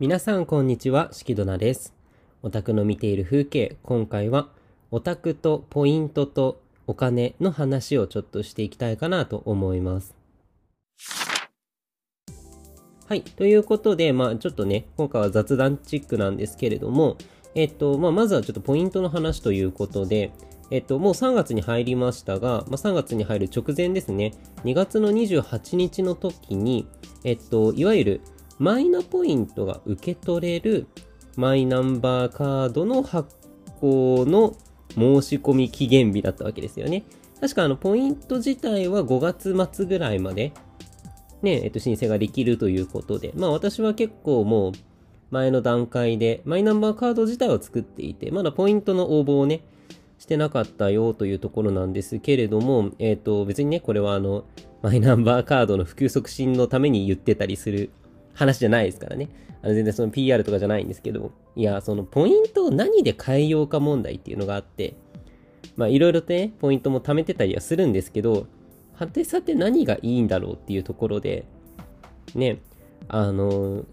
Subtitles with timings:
[0.00, 1.92] 皆さんこんにちは、しきどなです。
[2.44, 4.48] オタクの見ている風景、今回は
[4.92, 10.14] オタクとポイントとお金の話をちょっとしていきたいかなと思います。
[13.08, 13.22] はい。
[13.22, 17.16] ということで、まあちょっとね、今回は雑談チックなんですけれども、
[17.56, 20.30] えっと、まあまずはちょっとポイントの話ということで、
[20.70, 26.86] えっと、もう3月に入りましたが、まあ、3月に入る直前ですね、2月の28日の時に、
[27.24, 28.20] えっと、いわゆる
[28.58, 30.86] マイナポイントが受け取れる
[31.36, 33.36] マイナンバーカードの発
[33.80, 34.56] 行の
[34.94, 37.04] 申し込み期限日だったわけですよね。
[37.40, 40.52] 確かあの、ポイント自体は5月末ぐらいまで、
[41.42, 44.72] ね、えっと、申請ができるということで、まあ私は結構もう
[45.30, 49.62] 前の段階でマイナンバーカード自体を作っていて、まだポイントの応募をね、
[50.18, 54.44] してなかったよというところなんですけれども、えっ、と、別にね、これはあの、
[54.82, 57.90] マイナンバーカードの普及促進のために言ってたりする
[58.38, 59.28] 話じゃないですからね。
[59.62, 64.94] あの全然その PR とかじゃないんですけど、いや、そのポイントを何で変えようか問題っていうのがあって、
[65.76, 68.46] まあいろいろとね、ポイントも貯めてたりはするんですけど、
[68.94, 71.46] はてさて何がいいんだろうっていうところで、
[72.34, 72.60] ね、
[73.08, 73.84] あの、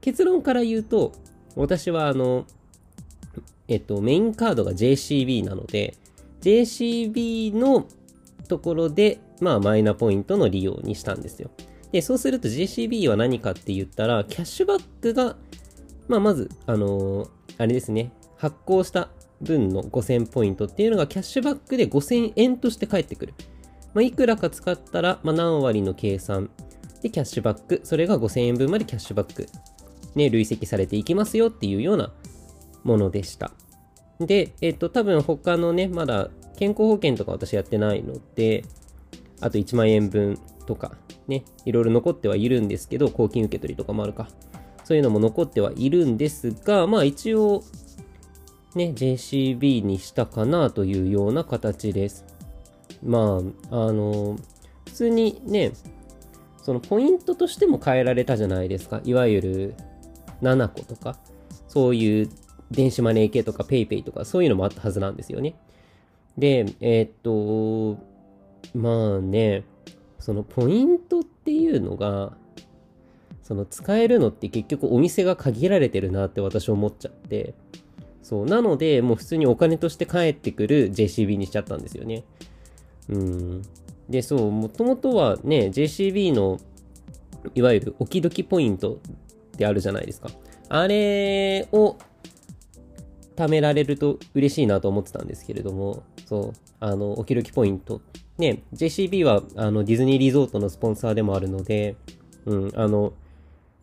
[0.00, 1.12] 結論から言うと、
[1.54, 2.46] 私はあの、
[3.68, 5.96] えっと、メインカードが JCB なので、
[6.40, 7.86] JCB の
[8.48, 11.50] ところで、まあ、マイナポイントの利用にしたんですよ。
[11.92, 15.36] で、そうすると JCB は何かって言ったら、キャッシュバックが、
[16.08, 19.08] まあ、まず、あのーあれですね、発行した
[19.40, 23.34] 分の5000ポイントっていうのがキャッシュバックで5000円として返ってくる。
[23.94, 26.50] まあ、いくらか使ったら、まあ、何割の計算
[27.02, 29.46] でキャッシュバック、それが5000円分までキャッシュバック、
[30.14, 32.12] ね、累積されていきますよっていうような
[32.84, 33.52] ものでした。
[34.18, 38.64] で、えっと、多分他のね、まだ健康保険とか私やってないので、
[39.40, 40.96] あと1万円分とか、
[41.32, 44.28] ね、いろいろ残ってはいるんですけど、公金受け取りとかもあるか。
[44.84, 47.62] そういうのも残ってはいるんですが、まあ一応、
[48.74, 52.24] ね、JCB にしたかなというような形です。
[53.02, 54.36] まあ、あの、
[54.86, 55.72] 普通にね、
[56.62, 59.00] そのポイントとしても変えられたじゃないですか。
[59.04, 59.74] いわゆる
[60.42, 61.18] 7個とか、
[61.68, 62.28] そういう
[62.70, 65.54] 電子マネー系とか PayPay とかそういうのもあったはずなんですよね。
[66.36, 68.02] で、えーっと、
[68.74, 69.64] まあね、
[70.22, 72.36] そのポイントっていうのが、
[73.42, 77.54] その使えるのって結局お店が限られてるなって私思っちゃって、
[78.22, 82.22] そう、なのでもう普通にお金として返ってくる JCB にしちゃったんですよね。
[83.08, 83.62] うん。
[84.08, 86.60] で、そう、もともとはね、JCB の
[87.56, 88.96] いわゆる置き時ポイントっ
[89.58, 90.30] てあるじゃないですか。
[90.68, 91.96] あれを
[93.34, 98.00] 貯められると嬉しいなと思ってたんですけれども、そう、あの、おきどきポイント。
[98.38, 101.96] ね、JCB はあのディズニーリゾートのスポンサーでもあるので、
[102.46, 103.12] うん、あの、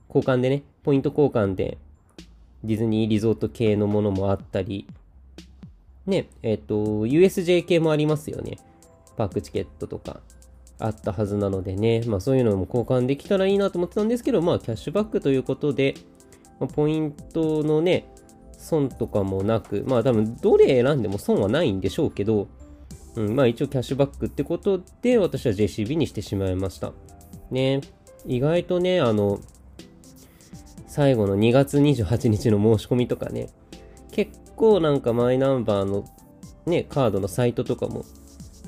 [0.08, 1.78] 交換でね、ポイント交換で
[2.64, 4.88] ディズニーリゾート系のものもあったり、
[6.06, 8.58] ね、えっ、と、USJ 系もありますよね。
[9.16, 10.22] パークチケットとか
[10.80, 15.96] あったはずなのでね、まあそういうのも交換できたらいいなと思ってたんですけど、まあキャッシュバックということで、
[16.60, 18.10] まあポイントのね、
[18.58, 22.48] 損とかもなく、まあ多分どれ選んでも損はないんでしょうけど、
[23.16, 26.94] うん、まあ一応キャッシュバックってことで私は JCB にしてしまいました。
[27.52, 27.82] ね、
[28.26, 29.40] 意外とね、あの、
[30.88, 33.50] 最後の2月28日の申し込みとかね、
[34.12, 36.06] 結構なんかマイナンバーの
[36.66, 38.06] ね、カードのサイトとかも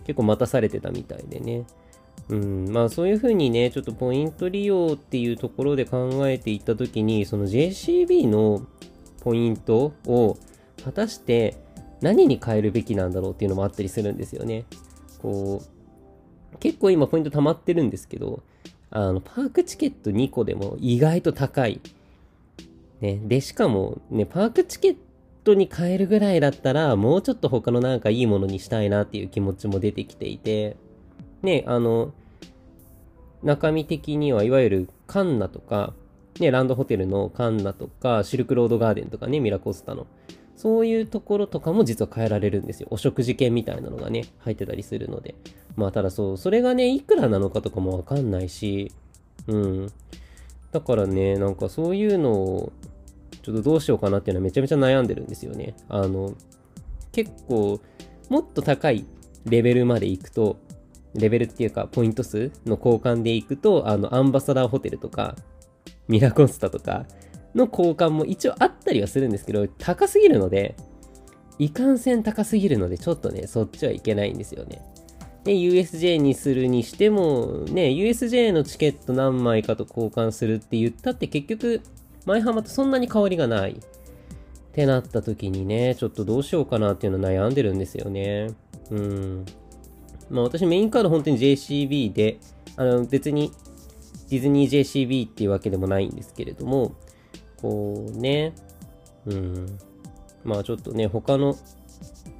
[0.05, 1.65] 結構待たされてたみたいでね。
[2.29, 8.65] うん、まあそういうふうにね、ちょっとポイント利用っていうところで考えていったときに、その JCB の
[9.21, 10.37] ポイントを
[10.83, 11.57] 果たして
[12.01, 14.65] 何に変えるべきなんだろうっていうのもあったりするんですよね。
[15.21, 15.61] こ
[16.53, 18.41] う、結構今ポイント溜まってるんですけど、
[18.89, 21.79] あの、パークチケット2個でも意外と高い。
[22.99, 24.95] ね、で、しかもね、パークチケッ
[25.43, 30.75] トに変えるぐらいだったら、もうちょっと他のなんかいいものにしたいなっていう気持ちも出てきていて、
[31.41, 32.13] ね、あの、
[33.43, 35.93] 中身的にはいわゆるカンナとか、
[36.39, 40.05] ね、ランドホテルのカンナとか、シルクロードガーデンとかね、ミラコスタの。
[40.55, 42.87] そういうところとかも実は変えられるんですよ。
[42.91, 45.35] お食事券みたいなのがね、入ってたりするので。
[45.75, 48.91] まあただそう、それがね、いくらなのかとかもわかんないし、
[49.47, 49.91] うん。
[50.71, 52.71] だからね、なんかそういうのを、
[53.41, 55.75] ちょっとどうしようかなっていうのはめちゃめちゃ悩んでるんですよね。
[55.89, 56.35] あの、
[57.11, 57.79] 結構、
[58.29, 59.05] もっと高い
[59.45, 60.57] レベルまで行くと、
[61.13, 65.35] レベルっていうか、ポイント数の交換で行くと、あの、アンバサダーホテルとか、
[66.07, 67.05] ミラコスタとか
[67.55, 70.75] の交換も一応あったりはするんですけど、高すぎるので、
[71.59, 74.81] いかんせん高すぎるので、ちょっとね、そっちはいけないんですよね。
[75.43, 81.81] で、USJ にするにしても、ね、USJ のチケット何枚かと交換するって言ったって結局、
[82.25, 83.79] 前浜とそんなに変わりがない。
[84.71, 88.51] ってなった時にね、ちょっとどうしようかなっていうの悩んでるんですよね。
[88.89, 89.45] うん。
[90.29, 92.39] まあ私メインカード本当に JCB で、
[92.77, 93.51] あの別に
[94.29, 96.95] ディズニー JCB っていうわけでもないんですけれども、
[97.61, 98.53] こうね、
[99.25, 99.79] うん。
[100.43, 101.55] まあちょっとね、他の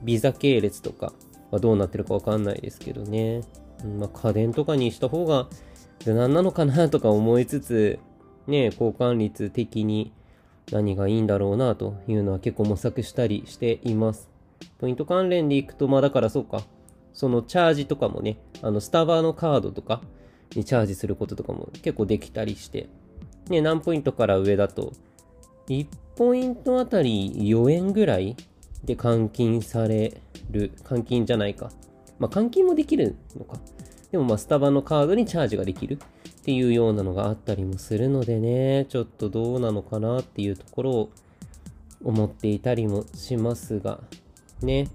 [0.03, 1.13] ビザ系列とか
[1.51, 3.41] はどうなってるかわかんないですけどね。
[3.83, 5.47] うん、まあ家電とかにした方が
[6.05, 7.99] 無難なのかなとか思いつつ、
[8.47, 10.11] ね、交換率的に
[10.71, 14.29] 何がいいんだろうなというのは結構模索したりしています。
[14.79, 16.63] ポイント関連でいくと、まあだからそうか、
[17.13, 20.01] そのチャージとかもね、あのスタバのカードとか
[20.55, 22.89] にチャージすることとかも結構できたりして、
[23.49, 24.93] ね、何ポイントから上だと、
[25.71, 25.87] 1
[26.17, 28.35] ポイントあたり4円ぐらい
[28.83, 31.71] で換金される、換金じゃないか。
[32.19, 33.57] まあ換金もできるのか。
[34.11, 35.95] でもまあスタバのカードにチャージができる
[36.41, 41.09] っていうようなのがあったりもするのでね、ちょっとどうなのかなっていうところを
[42.03, 43.99] 思っていたりもしますが、
[44.61, 44.89] ね。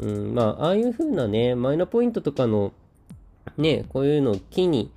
[0.00, 2.72] うん、まあ、ああいう風なね、マイナポイントとかの、
[3.56, 4.90] ね、こういうのを機に、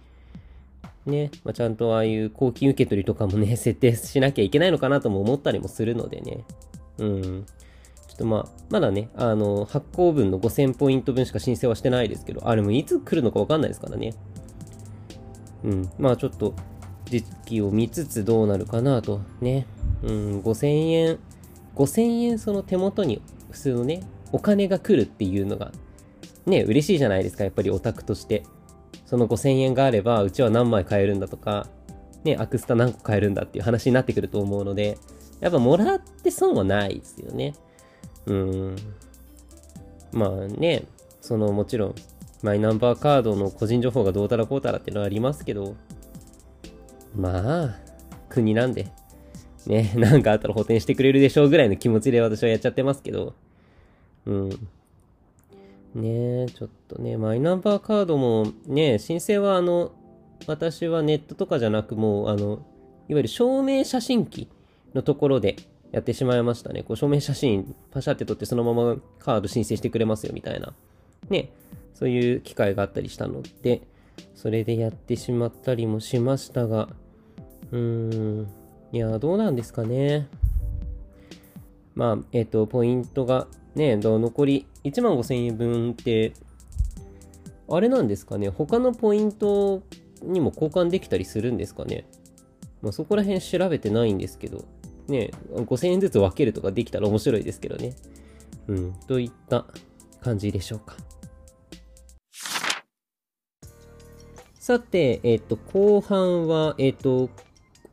[1.06, 6.44] ね、まあ、ちゃんとああいう公金受け取りとかもね、 設定しなきゃいけないのかなとも思ったりもするのでね。
[6.98, 7.46] うん。
[8.07, 14.13] ちょっとまあ、まだね、あの、発行分の5000ポイント分しか申請はしてないですけど、あれもいつ来るのかわかんないですからね。
[15.63, 16.54] うん、まあちょっと
[17.06, 19.66] 時期を見つつどうなるかなとね、
[20.04, 21.19] うん、5000円、
[21.75, 24.01] 5000円その手元に普通のね、
[24.31, 25.72] お金が来るっていうのが
[26.46, 28.44] ね、嬉しいじゃないですか、やっぱりオタクとして。
[29.06, 31.68] その5000円があれば、うちは何枚買えるんだとか、
[32.24, 34.98] ね、アクスタ何個買えるんだっていう話になってくると思うので、
[35.40, 37.54] やっぱもらって損はないですよね。
[38.25, 38.75] うん。
[40.12, 40.86] まあね、
[41.22, 41.96] そのもちろん
[42.42, 45.75] マイナンバーカードの個人情報がどうたらこうたらっていうのはありますけど、
[47.16, 47.75] まあ、
[48.30, 48.92] 国なんで、
[49.66, 53.34] ね、 なんかあったら補填してくれるでしょうぐらいの気持ちで私はやっちゃってますけど、
[54.25, 54.50] うん。
[55.95, 59.94] ねえ、ちょっとね、マイナンバーカードもね、申請はあの、
[60.45, 62.65] 私はネットとかじゃなくもう、あの、
[63.07, 64.50] いわゆる証明写真機
[64.94, 65.56] のところで
[65.92, 66.83] やってしまいましたね。
[66.83, 70.74] こう証明写真パシャって撮ってそのままカード申請してくれますよみたいな。
[71.30, 71.50] ね、
[71.94, 73.81] そういう機会があったりしたので、
[74.33, 76.89] それでやってしまったりもしましたが、
[77.71, 77.80] うー
[78.41, 78.48] ん、
[78.91, 80.27] いや、どうなんですかね。
[81.94, 86.34] まあ、えっ、と、ポイントがね、残り1万5000円分って、
[87.68, 89.82] あれなんですかね、他のポイント
[90.22, 92.06] にも交換できたりするんですかね？
[92.82, 94.64] まあ、そこら辺調べてないんですけど、
[95.08, 97.96] ね、5000円ずつ分けるとかできたら面白いですけどね。
[98.68, 99.66] うん、といった
[100.22, 100.96] 感じでしょうか？
[104.60, 107.30] さて、えっ、と、後半は、えっ、と、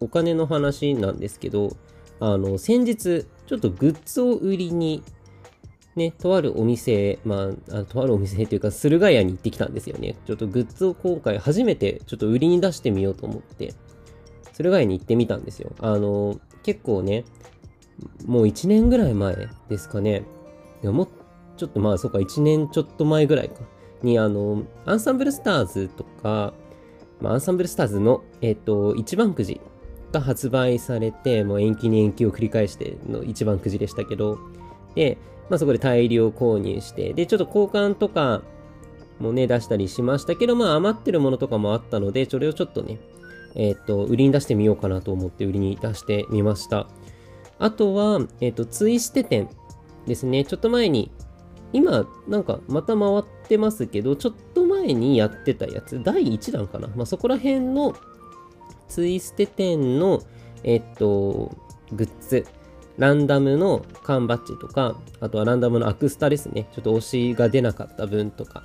[0.00, 1.76] お金の話なんですけど、
[2.18, 5.02] あの、先日、ちょっとグッズを売りに、
[5.94, 10.16] ね、とあるお店、まあ、あとあるお店というか、駿河屋に行ってきたんですよね。
[10.26, 13.74] ちょっとグッズを今回初めてちょっと売りに出してみようと思って、
[14.52, 15.72] 駿河屋に行ってみたんですよ。
[15.80, 17.24] あの、結構ね、
[18.26, 20.24] もう1年ぐらい前ですかね。
[20.82, 21.08] いや、もう、
[21.56, 23.56] ちょっとまあ、そうか、1年ちょっと前ぐらいか。
[24.02, 26.54] に、あの、アンサンブルスターズとか、
[27.20, 29.60] まあ、アンサンブルスターズの、えっ、と、一番くじ
[30.10, 34.38] が発売されて、もう延期に延期を繰り返しての一番くじでしたけど、
[34.94, 35.18] で、
[35.50, 38.42] まあ、そこで大量購入して、で、ちょっと交換とか
[39.18, 42.98] もね、出したりしましたけど、まあ、余ってるものとかもあったので、それをちょっとね、
[43.54, 46.88] えっ、ー、と、売りに出してみようかなと思って売りに出してみました。
[47.58, 49.48] あとは、えっ、ー、と、ツイステ店
[50.06, 50.44] ですね。
[50.44, 51.10] ちょっと前に、
[51.72, 56.88] 今、なんかまた回ってますけど、ちょっと前にやってたやつ、第1弾かな。
[56.88, 57.94] まあ、そこら辺の
[58.88, 60.22] ツイステ店の、
[60.64, 61.56] えっと、
[61.92, 62.46] グッズ、
[62.98, 66.68] ランダムの缶バッジとか、あとはランダムのアクスタですね。
[66.72, 68.64] ちょっと推しが出なかった分とか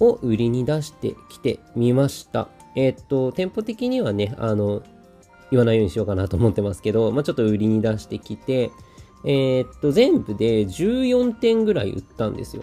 [0.00, 2.48] を売りに出してきてみました。
[2.76, 4.82] えっと、店舗的にはね、あの、
[5.50, 8.70] 言わないようにしようかなと思ってますけど、まあ、ちょっと売りに出してきて、
[9.24, 12.62] えー、っと、全部で14点ぐらい売ったんですよ。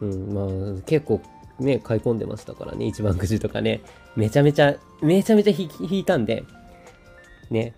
[0.00, 1.20] うん、まあ、結構
[1.58, 3.82] ね、買い込んでましたからね、一番くじとかね。
[4.16, 6.44] めちゃめちゃ、めちゃめちゃ引いたんで、
[7.50, 7.74] ね、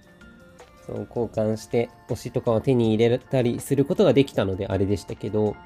[0.87, 5.57] そう交換して推しとかを手に入れたりすることができたのであれでしたけど、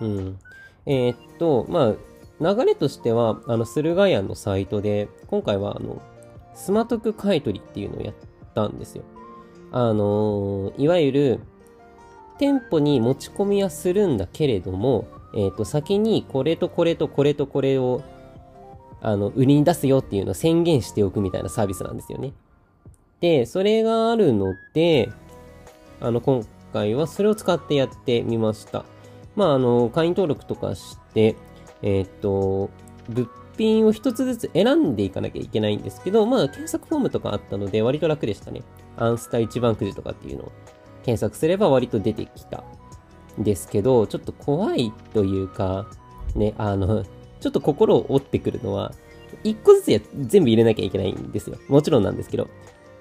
[0.00, 0.38] うん。
[0.86, 1.94] えー、っと、ま
[2.40, 6.02] あ、流れとしては、あの、駿河屋のサイトで、今回は、あの、
[6.54, 8.14] スマトク買取っていうのをやっ
[8.54, 9.04] たんですよ。
[9.72, 11.40] あのー、いわゆる、
[12.38, 18.02] 店舗に持ち込みはするんだけれども、えっ、ー、と、先にこれとこれとこれとこれを、
[19.00, 22.32] あの、売りに出すよっていうのを宣言しておくみたいなサービスなんですよね。
[23.24, 25.10] で、それがあるので、
[25.98, 28.84] あの、今回はそれを使ってやってみました。
[29.34, 31.34] まあ、あの、会員登録とかして、
[31.80, 32.68] えっ、と、
[33.08, 33.26] 物
[33.56, 38.60] 品を一つずつ選んでいかなきゃいけないんですけど、まあ、検索フォームとかあったので、割と楽でしたね。
[38.98, 40.52] アンスタ一番くじとかっていうのを
[41.02, 42.62] 検索すれば割と出てきた。
[43.38, 45.86] ですけど、ちょっと怖いというか、
[46.34, 47.04] ね、あの、
[47.40, 48.92] ちょっと心を折ってくるのは、
[49.44, 51.56] 一個ずつや全部入れなきゃいけないんですよ。
[51.68, 52.48] もちろんなんですけど。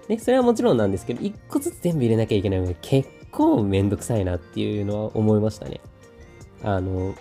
[0.10, 5.82] ね、それはもちろんなんですけど、一個ずつ全部入れなきゃいけないのが結構めんどくさいなっていうのは思いましたね。
[6.64, 7.16] あの、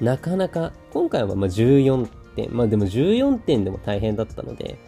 [0.00, 4.78] なかなか、今回はま14点、まあでも14点でも大変だったので、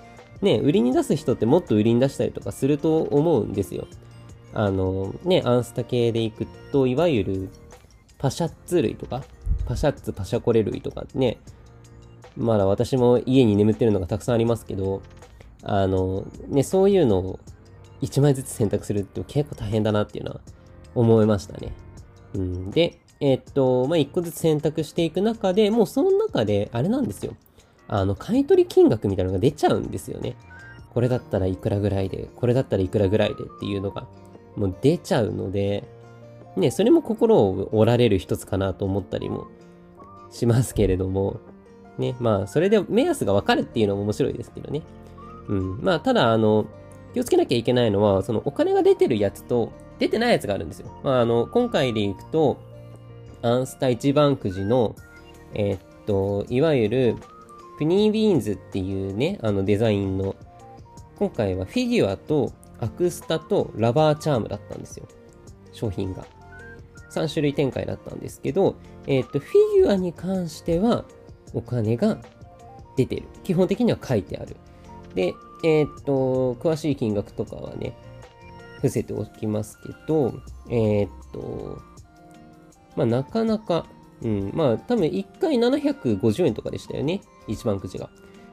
[0.43, 3.87] ね、売りに出す人ってもっと売りに出したりとかすると思うんですよ。
[4.53, 7.49] あの、ね、アンスタ系で行くと、いわゆる
[8.19, 9.25] パシャッツ類とか、
[9.67, 11.39] パシャッツ、パシャコレ類とかね、
[12.37, 15.03] まだ私も家に眠ってるのがたくさんありますけど、
[15.65, 17.41] あの、ね、そういうのを
[18.03, 20.41] 1枚ずつ選択するって結構大変だなっていうのは
[20.95, 21.73] 思いましたね。
[22.35, 27.35] うん、で、えー、っと、まあ、1個ずつ選択していく中でもうその中で、あれなんですよ。
[27.89, 30.37] あの、買取金額みたいなのが出ちゃうんですよね。
[30.93, 34.07] これだったらいくらぐらいで、これだったらいくらぐらいでっていうのが、
[34.57, 35.85] もう出ちゃうので、
[36.57, 39.49] ね、それも心を折られる一つかなと思ったりも
[40.31, 41.41] しますけれども、
[41.99, 44.83] ね、まあ、それで目安がわかるっていうのも面白いですけどね。
[45.49, 45.79] うん。
[45.83, 46.67] まあ、ただ、あの、
[47.13, 50.91] 気をつけなきゃいけないのは、そのお金が出てるやつと出てないやつがあるんですよ。
[51.03, 52.59] まあ、あの、今回でいくと、
[53.43, 54.97] アンスタ一番くじの、
[55.55, 57.17] えー、っと、いわゆる、
[57.79, 60.37] プニービーンズっていうね、あのデザインの、
[61.19, 65.09] 今回はフィギュアとアクスタとラバーチャームだったんですよ。
[65.73, 66.25] 商品が。
[67.11, 71.05] 3種類展開だったんですけど、えっ、と、フィギュアに関しては
[71.53, 72.19] お金が
[72.97, 73.25] 出てる。
[73.43, 74.57] 基本的には書いてある。
[75.15, 77.97] で、えっ、と、詳しい金額とかはね、
[78.77, 80.35] 伏せておきますけど、
[80.69, 81.81] えっ、と、
[82.97, 83.87] まあ、なかなか、
[84.23, 87.23] うん、まあ、多分1回750円とかでしたよね。
[87.49, 88.11] 一番くじが。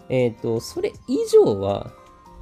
[0.10, 1.91] えっ、と、それ以上は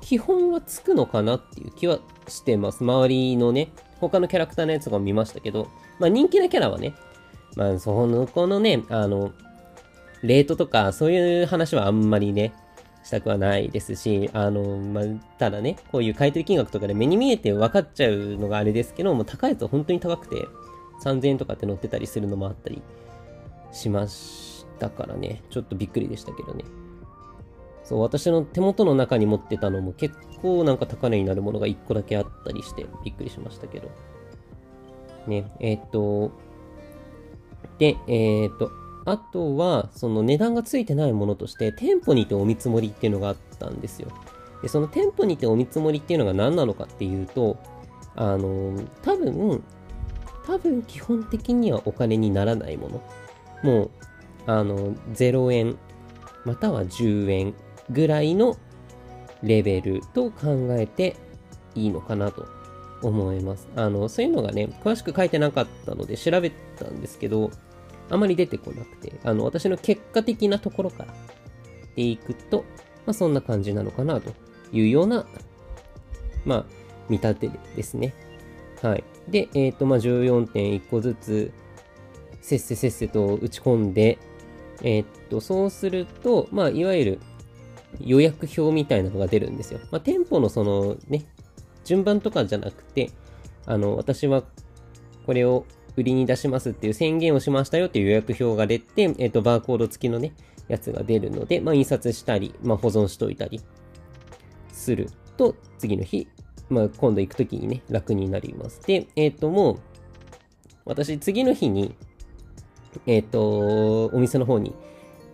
[0.02, 2.84] 基本はつくのかなっていう気はしてます。
[2.84, 5.68] 周りのね、他のキャラクターのやつが見ましたけど、
[6.00, 6.96] まあ人気なキャラはね、
[7.56, 9.32] まあその、このね、あの、
[10.22, 12.54] レートとかそういう話はあんまりね、
[13.04, 15.04] したくはないですし、あの、まあ、
[15.38, 20.48] ただね、こういう買い取り金額とかで目に見えて分かっちゃうのがあれですけど、もう高いやつは本当に高くて、
[21.04, 22.82] 3000円とかって載ってたりするのもあったり
[23.72, 26.66] しましたからね、ちょっとびっくりでしたけどね。
[27.84, 33.90] そう、私の手元の中に持ってたのも結構なんか高値になるものが1個だけあったりしてびっくりしましたけど。
[35.28, 36.32] ね、えー、っと、
[37.78, 38.72] で、えー、っと、
[39.12, 44.10] あとは、その値段がついてないものとして、店舗にてお見積もりっていうのがあったんですよ。
[44.62, 47.58] で、その店舗にてお見積もりっていうのが何なのかっていうと、
[48.16, 49.64] あの、多分、
[50.46, 53.02] 多分基本的にはお金にならないもの。
[53.64, 53.92] もう、
[54.46, 55.78] あの、0円、
[56.46, 57.54] または10円
[57.90, 58.58] ぐらいの
[59.44, 61.16] レベルと考えて
[61.76, 62.46] いいのかなと
[63.02, 63.68] 思います。
[63.76, 67.52] あの、そういうのがね、詳しく書いてなかったので調べたんですけど、
[68.10, 71.14] あまり出てこなくて、あの、私の結果的なところから
[71.96, 72.66] でいくと、
[73.06, 74.34] まあ、そんな感じなのかなと
[74.72, 75.28] いうような、
[76.46, 76.66] まあ、
[77.10, 78.14] 見立てですね。
[78.82, 79.04] はい。
[79.28, 81.52] で、えっ、ー、と、まあ、14.1個ずつ、
[82.42, 84.18] せっせせっせと打ち込んで、
[84.82, 87.20] えっ、と、そうすると、まあ、いわゆる
[88.00, 89.80] 予約表みたいなのが出るんですよ。
[89.92, 91.26] まあ、店舗のそのね、
[91.84, 93.12] 順番とかじゃなくて、
[93.66, 94.44] あの、私は
[95.26, 95.66] これを
[96.00, 100.34] 売りに出しますっていう宣言をしましたよっていう予約表が出て、えっ、と、バーコード付きのね、
[100.70, 103.62] やつが出るので、まあ、印刷したり、まあ、保存しといたり
[104.72, 106.30] すると、次の日、
[106.70, 108.82] まあ、今度行くときにね、楽になります。
[108.86, 109.80] で、えっ、と、もう、
[110.86, 111.96] 私、次の日に、
[113.06, 114.74] えっ、と、お店の方に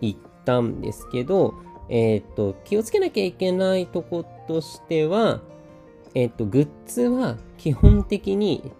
[0.00, 1.54] 行ったんですけど、
[1.88, 5.42] えっ、と、気をつけなきゃいけないとことしては、
[6.14, 8.72] えっ、と、グッズは基本的に、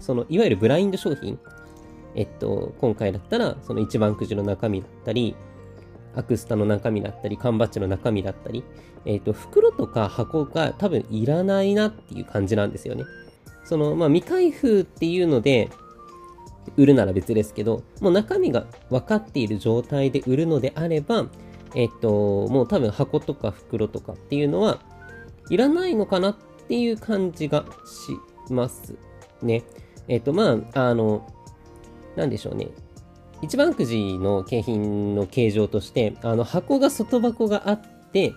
[0.00, 1.38] その、いわゆるブラインド商品、
[2.14, 5.36] えっと、今回だったら、その一番くじの中身だったり、
[6.14, 8.64] アクスタの中身だったり、缶バッジの中身だったり、
[9.04, 13.04] えっと、袋とか箱が多分いらないなっていう感じなんですよね。
[13.64, 15.70] その、まあ、未開封っていうので、
[16.76, 21.26] 売るなら別ですけど、もう中身が分かっている状態で売るのであれば、
[21.74, 24.80] えっと、もう多分箱とか袋とかっていうのは
[25.50, 26.36] いらないのかなっ
[26.66, 28.94] ていう感じがします
[29.42, 29.62] ね。
[30.08, 31.26] えっと、まあ、あの、
[32.16, 32.68] なんでしょうね。
[33.42, 37.80] 一番くじの景品の形状として、あの箱が外箱があっ
[38.12, 38.32] て、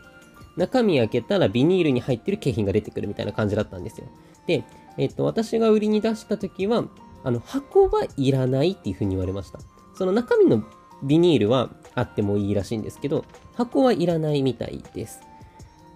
[0.57, 4.07] 中身開けたらビニールに入ってる景品が出てくるみたいな感じだったんですよ。
[4.45, 4.63] で、
[4.97, 6.83] えっと、私が売りに出した時は、
[7.23, 9.59] あの、箱はいらないっていうふうに言われました。
[9.95, 10.63] その中身の
[11.03, 13.25] ビニールはあってもいいらしいんですけど、
[13.55, 15.21] 箱はいらないみたいです。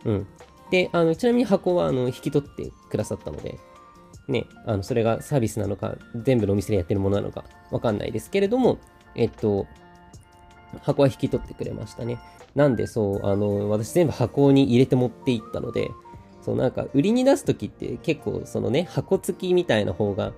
[0.05, 0.27] うん。
[0.72, 3.60] で、あの、ちなみに箱は、あの、引き取ってくださったので、
[4.27, 8.79] ね、あの、それがサービスなのか、全部のお店でやってるものなのか、わかんないですけれども、
[9.15, 9.67] えっと、
[10.82, 12.20] 箱は引き取ってくれましたね。
[12.55, 15.91] なんで、そう、あの、私全部箱に入れて持っていったので、
[16.41, 20.32] そうなんか売りに出す時って結構そのね、箱付きみたいな方が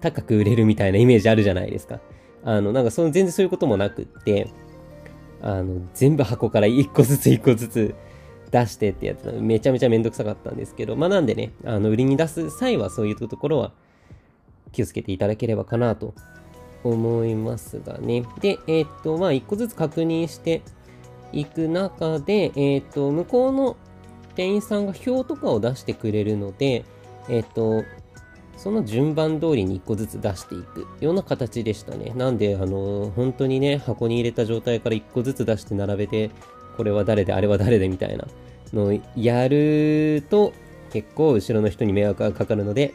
[0.00, 2.00] 高く売れるみたいなイメージあるじゃないですか。
[2.44, 4.48] あの、なんかその全然そういうこともなくって、
[5.40, 7.94] あの、全部箱から1個ずつ1個ずつ
[8.50, 13.72] 出してってやつめちゃめちゃめんどくさかったんですけど、まあなんでね、あの、売りに出す際はそういうところは
[14.72, 16.14] 気をつけていただければかなと
[16.84, 18.24] 思いますがね。
[18.40, 20.62] で、えっ、と、まあ1個ずつ確認して
[21.32, 23.76] いく中で、えっ、と、向こうの
[24.34, 26.84] 店員さんが表とかを出してくれるので、
[27.28, 27.84] えっ、と、
[28.56, 32.12] その順番通りに1個ずつ出していくような形でしたね。
[32.16, 36.30] なんで、あの、本当にね、箱に入れた状態から1個ずつ出して並べて、
[36.78, 38.28] これは誰で、あれは誰でみたいな
[38.72, 40.52] のをやると、
[40.92, 42.94] 結構後ろの人に迷惑がかかるので、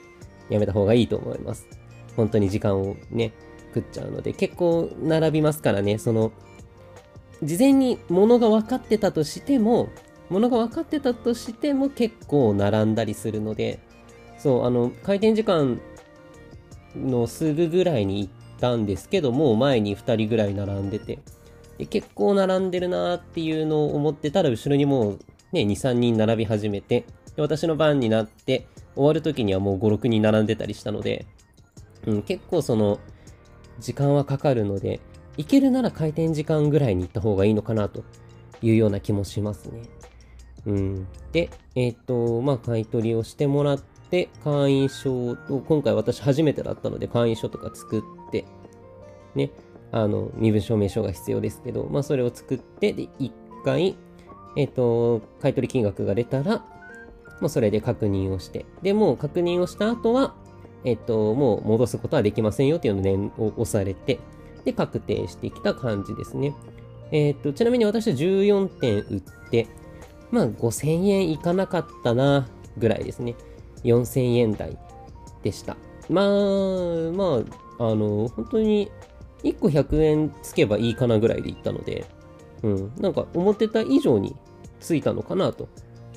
[0.49, 1.67] やめた方がいいと思います。
[2.15, 3.33] 本当に時間をね、
[3.75, 6.31] 食っちゃうので、結構並びますからね、その、
[7.43, 9.89] 事前に物が分かってたとしても、
[10.29, 13.79] 物が分かってたとしても結構並んだりするので、
[14.37, 15.81] そう、あの、開店時間
[16.95, 21.19] のすぐぐらいに行ったんですけども、前に2人ぐらい並んでて、
[21.77, 25.19] で結構並んでるなーっていうのを思ってたら、後ろにもう
[25.51, 31.25] ね、2、3人並び始めて、で私の番になって、終わる時にはもう5、6人並んでたりしたので、
[32.05, 32.99] うん、結構その、
[33.79, 34.99] 時間はかかるので、
[35.37, 38.03] 行けるなら開店時間ぐらいに行った方がいいのかなと
[38.61, 39.81] いうような気もしますね。
[40.65, 41.07] うん。
[41.31, 45.35] で、えっ、ー、と、まあ、買い取りをしてもらって、会員証を、
[45.67, 48.45] 今回私初めてだったので会員証とか作って、
[49.35, 49.49] ね、
[49.93, 53.31] あの、身分証明書が必要ですけど、まあそれを作って、で、一
[53.63, 53.95] 回、
[54.57, 56.65] えっ、ー、と、買取金額が出たら、
[57.39, 60.33] もうそれで確認をして、で、もう確認をした後は、
[60.83, 64.19] えっ、ー、と、もう戻すことはできませんよっていうのを念を押されて、
[64.65, 66.55] で、確定してきた感じですね。
[67.11, 69.67] えっ、ー、と、ちなみに私は14点売って、
[70.31, 73.35] まあ5000円いかなかったな、ぐらいですね。
[73.83, 74.77] 4000円台
[75.43, 75.77] でした。
[76.09, 76.25] まあ、
[77.13, 77.43] ま
[77.79, 78.91] あ、あの、本当に
[79.43, 82.05] 1個100円つけばいいかなぐらいでいったので、
[82.63, 84.35] うん、なんか思ってた以上に
[84.79, 85.67] ついたのかなと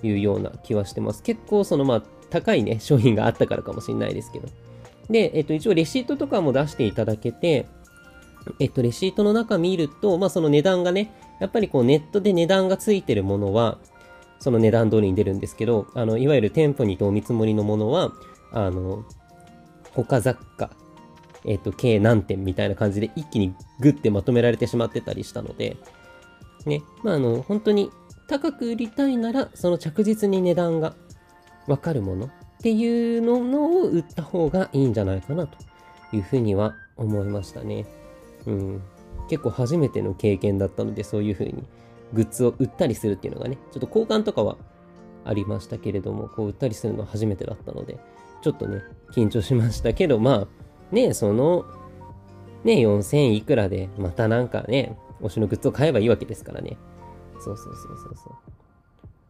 [0.02, 1.22] いうような気はしてます。
[1.22, 4.48] 結構そのまあ高いね、商品があったからかもしれないですけど。
[5.10, 7.66] で、えっと一応レシートとかも出していただけて、
[8.60, 13.78] えっとレシートの中見ると、まあその値段がね、やっぱりこうネットで値段がついてるものは、
[14.38, 18.12] その値段通りに出るんですけど、あの、いわゆる店舗にとお見積もりのものは、
[18.52, 19.04] あの、
[19.92, 20.70] 他雑貨、
[21.46, 25.76] えっ、と、計何点みたいな感じで一気にグッてまとめられてしまってたりしたので、
[26.66, 27.90] ね、まあ、あの、本当に
[28.26, 30.96] 高く売りたいなら、その着実に値段が
[31.66, 32.30] わかるものっ
[32.62, 35.58] ていうのを売った方がいいんじゃないかなと
[36.12, 37.86] いうふうには思いましたね。
[38.46, 38.82] うん。
[39.28, 41.64] 結構初めての経験だったので、そういうふうに
[42.12, 44.56] グッズを売ったりするっていうのがね、ちょっと交換とかは
[45.24, 47.98] ありましたけれども、こう売ったりするのは初めてだったので、
[48.42, 48.82] ちょっとね、
[49.12, 50.48] 緊張しましたけど、まあ、
[50.92, 51.64] ね、その、
[52.64, 56.76] ね、4000いくらで、またなんかね、推しのグッズを買えばいいわけですからね。
[57.40, 58.34] そうそうそうそうそう。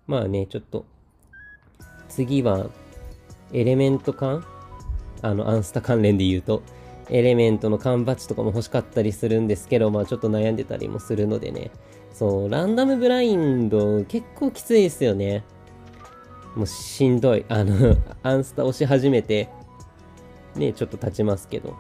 [0.07, 0.85] まあね、ちょっと、
[2.09, 2.67] 次は、
[3.53, 4.45] エレメント缶？
[5.23, 6.63] あの、アンスタ関連で言うと、
[7.09, 11.71] エレメントの缶バッジとかも欲しかったりするんですけど、まあちょっと悩んでたりもするのでね、
[12.13, 15.45] そう、ランダムブラインド結構きついですよね。
[16.57, 17.45] もうしんどい。
[17.49, 19.49] あのアンスタ押し始めて、
[20.59, 21.75] ね、ちょっと経ちますけど。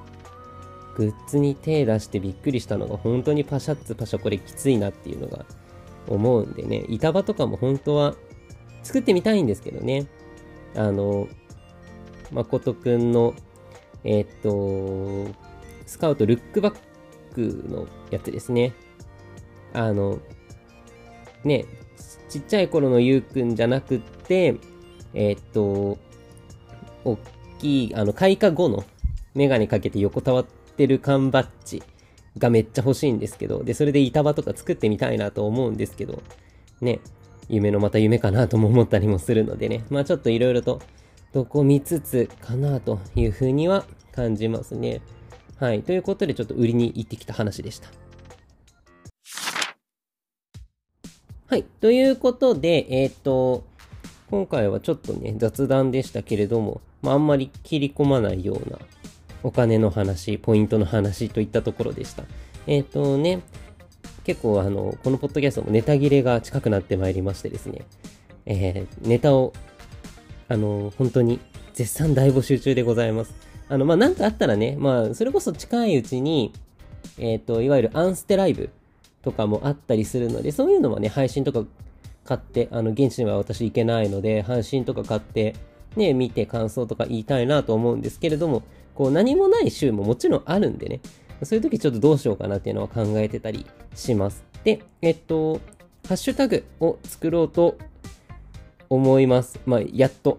[0.96, 5.44] グッズに手出してびっくりしたのが本当にパシャッツパシャこれきついなっていうのが
[6.08, 8.14] 思うんでね、板場とかも本当は
[8.82, 10.06] 作ってみたいんですけどね。
[10.74, 11.28] あの、
[12.32, 13.34] 誠くんの、
[14.04, 15.34] えー、っと、
[15.84, 16.76] スカウトルックバッ
[17.34, 18.72] クのやつですね。
[19.74, 20.18] あの、
[21.44, 21.66] ね、
[22.30, 24.56] ちっちゃい頃のゆうくんじゃなくって、
[25.12, 25.98] えー、っと、
[27.04, 27.16] 大
[27.58, 28.84] きい、あの、開花後の
[29.34, 31.82] メガネかけて横たわってる缶バッジ
[32.38, 36.22] がめっちゃ欲しいんですけど、で、それで板場とか作ってみたいなと思うんですけど、
[36.80, 37.00] ね、
[37.48, 40.80] 夢のまた夢かなとも思ったりもするのでね、まあちょっといろいろと、
[41.32, 45.02] どこ見つつかなというふうには感じますね。
[45.58, 45.82] はい。
[45.82, 47.88] ということで、ちょっと売りに行ってきた話でした。
[51.48, 51.62] はい。
[51.62, 53.64] ということで、えっ、と、
[54.30, 58.78] 今回はちょっとね、雑談でしたけれども、まあ、あんまり切り込まないような
[59.44, 62.24] お金の話、ポイントの話といったところでした。
[62.66, 63.42] えっ、とね、
[64.24, 67.82] 結構あの、このポッドキャストもネタ切れが近くなってまいりましてですね、
[68.44, 69.52] えー、ネタを、
[70.48, 71.38] あの、本当に
[71.74, 73.34] 絶賛大募集中でございます。
[73.68, 76.52] あの、まあ、なんかあったらね、まあ、それこそ近いうちに、
[77.18, 78.70] えっ、ー、と、いわゆるアンステライブ
[79.22, 81.64] とかもあったりするので、そういうのはね、配信とか
[82.24, 85.54] 買って、あの、現地には私行けないので、配信とか買って、
[85.96, 88.62] ね、見て感想とか言いたいなと思うんですけれども、
[88.94, 91.00] こう、何もない週ももちろんあるんでね、
[91.42, 94.44] そういう時ちょっとどうしようかなっていうのは考えてたりします。
[94.64, 95.61] で、えっと、
[96.06, 97.76] ハッシュタグを作ろうと
[98.88, 99.61] 思います。
[99.66, 100.38] まあ、やっと。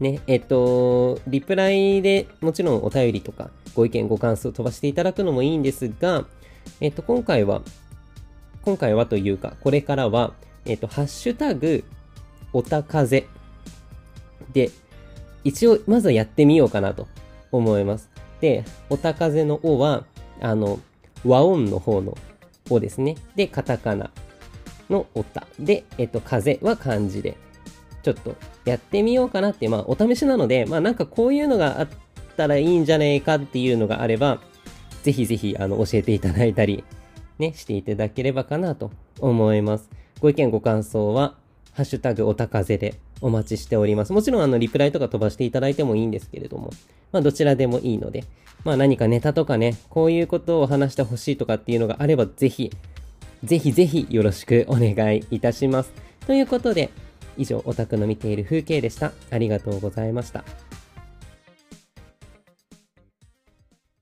[0.00, 6.26] ね、えっと、リプライでもちろんお便りとかご意見ご感想を飛ばしていただくのもいいんですが、
[6.80, 7.62] えっと、今回は、
[8.62, 11.84] 今回はというか、これからは、えっと、ハッシュタグ、
[12.52, 13.26] おたかぜ
[14.52, 14.70] で、
[15.44, 17.06] 一応、まずはやってみようかなと
[17.52, 18.10] 思います。
[18.40, 20.04] で、おたかぜのおは、
[20.40, 20.80] あの、
[21.24, 22.16] 和音の方の
[22.70, 23.16] おですね。
[23.34, 24.10] で、カタカナ
[24.90, 25.46] のおた。
[25.58, 27.36] で、えっと、風は漢字で。
[28.02, 31.88] ちょっとやってみようかなって、まあ、お試しなので、まあ、なんかこういうのがあっ
[32.36, 34.40] たらいいんじゃねえかっていうのがあれば、
[35.02, 36.84] ぜひぜひ、あの、教えていただいたり、
[37.38, 39.90] ね、していただければかなと思います。
[40.20, 41.34] ご意見ご感想は、
[41.72, 44.12] ハッシュタグおたかぜでお待ちしております。
[44.12, 46.70] もちろん、あの、リプライとか飛ばしていただいてもいいんですけれども、
[47.12, 48.24] まあ、どちらでもいいので、
[48.64, 52.70] まあ、何かネタとかね、こういうことを話してほしいとかっていうのがあれば、ぜひ、
[53.44, 55.92] ぜひぜひよろしくお願いいたします。
[56.26, 56.90] ということで、
[57.36, 59.12] 以上、オタクの見ている風景でした。
[59.30, 60.44] ありがとうございました。